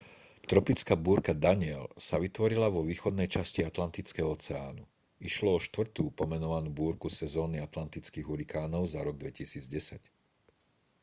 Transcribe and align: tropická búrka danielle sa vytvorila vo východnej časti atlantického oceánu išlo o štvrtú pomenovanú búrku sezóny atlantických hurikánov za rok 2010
tropická 0.49 0.93
búrka 1.05 1.29
danielle 1.45 1.93
sa 2.07 2.15
vytvorila 2.25 2.67
vo 2.73 2.81
východnej 2.91 3.27
časti 3.35 3.61
atlantického 3.71 4.27
oceánu 4.37 4.81
išlo 5.29 5.49
o 5.53 5.61
štvrtú 5.65 6.03
pomenovanú 6.19 6.69
búrku 6.79 7.05
sezóny 7.21 7.57
atlantických 7.67 8.25
hurikánov 8.29 8.83
za 8.93 8.99
rok 9.07 9.15
2010 9.21 10.01